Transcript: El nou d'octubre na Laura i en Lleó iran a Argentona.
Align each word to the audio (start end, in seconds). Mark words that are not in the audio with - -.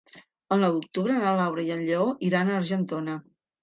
El 0.55 0.63
nou 0.63 0.71
d'octubre 0.77 1.19
na 1.25 1.35
Laura 1.43 1.69
i 1.69 1.71
en 1.79 1.87
Lleó 1.93 2.11
iran 2.33 2.53
a 2.53 2.61
Argentona. 2.67 3.25